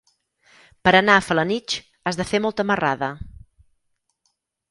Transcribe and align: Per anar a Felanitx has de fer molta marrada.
Per 0.87 0.93
anar 0.99 1.17
a 1.17 1.23
Felanitx 1.25 1.75
has 2.11 2.19
de 2.21 2.25
fer 2.31 2.41
molta 2.47 2.67
marrada. 2.71 3.13